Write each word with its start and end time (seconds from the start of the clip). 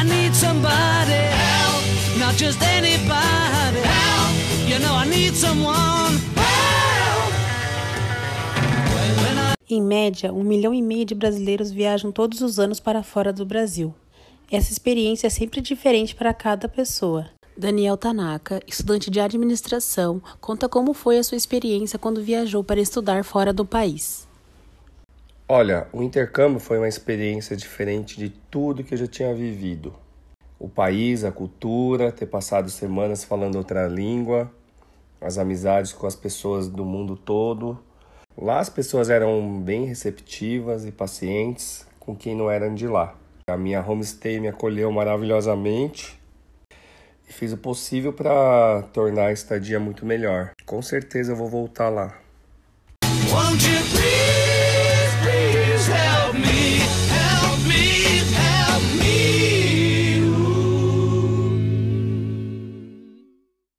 I 0.00 0.02
need 0.02 0.34
somebody 0.34 1.12
help, 1.12 1.84
not 2.18 2.34
just 2.34 2.62
anybody 2.62 3.80
help. 3.84 4.32
You 4.66 4.78
know 4.78 4.94
I 4.94 5.06
need 5.06 5.36
someone 5.36 6.16
help. 6.36 7.32
When 8.94 9.38
I 9.38 9.52
Em 9.68 9.82
média, 9.82 10.32
um 10.32 10.42
milhão 10.42 10.72
e 10.72 10.80
meio 10.80 11.04
de 11.04 11.14
brasileiros 11.14 11.70
viajam 11.70 12.10
todos 12.10 12.40
os 12.40 12.58
anos 12.58 12.80
para 12.80 13.02
fora 13.02 13.30
do 13.30 13.44
Brasil. 13.44 13.94
Essa 14.50 14.72
experiência 14.72 15.26
é 15.26 15.30
sempre 15.30 15.60
diferente 15.60 16.14
para 16.14 16.32
cada 16.32 16.66
pessoa. 16.66 17.26
Daniel 17.54 17.98
Tanaka, 17.98 18.62
estudante 18.66 19.10
de 19.10 19.20
administração, 19.20 20.22
conta 20.40 20.66
como 20.66 20.94
foi 20.94 21.18
a 21.18 21.22
sua 21.22 21.36
experiência 21.36 21.98
quando 21.98 22.22
viajou 22.22 22.64
para 22.64 22.80
estudar 22.80 23.22
fora 23.22 23.52
do 23.52 23.66
país. 23.66 24.29
Olha, 25.52 25.88
o 25.92 26.00
intercâmbio 26.00 26.60
foi 26.60 26.78
uma 26.78 26.86
experiência 26.86 27.56
diferente 27.56 28.16
de 28.16 28.28
tudo 28.28 28.84
que 28.84 28.94
eu 28.94 28.98
já 28.98 29.08
tinha 29.08 29.34
vivido. 29.34 29.92
O 30.60 30.68
país, 30.68 31.24
a 31.24 31.32
cultura, 31.32 32.12
ter 32.12 32.26
passado 32.26 32.70
semanas 32.70 33.24
falando 33.24 33.56
outra 33.56 33.88
língua, 33.88 34.48
as 35.20 35.38
amizades 35.38 35.92
com 35.92 36.06
as 36.06 36.14
pessoas 36.14 36.68
do 36.68 36.84
mundo 36.84 37.16
todo. 37.16 37.76
Lá 38.38 38.60
as 38.60 38.70
pessoas 38.70 39.10
eram 39.10 39.60
bem 39.60 39.86
receptivas 39.86 40.86
e 40.86 40.92
pacientes 40.92 41.84
com 41.98 42.14
quem 42.14 42.36
não 42.36 42.48
eram 42.48 42.72
de 42.72 42.86
lá. 42.86 43.16
A 43.48 43.56
minha 43.56 43.84
homestay 43.84 44.38
me 44.38 44.46
acolheu 44.46 44.92
maravilhosamente 44.92 46.16
e 47.28 47.32
fiz 47.32 47.52
o 47.52 47.56
possível 47.56 48.12
para 48.12 48.84
tornar 48.92 49.26
a 49.26 49.32
estadia 49.32 49.80
muito 49.80 50.06
melhor. 50.06 50.52
Com 50.64 50.80
certeza 50.80 51.32
eu 51.32 51.36
vou 51.36 51.48
voltar 51.48 51.88
lá. 51.88 52.16